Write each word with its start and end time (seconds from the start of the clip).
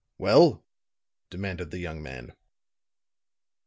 "Well?" 0.17 0.65
demanded 1.29 1.69
the 1.69 1.77
young 1.77 2.01
man. 2.01 2.33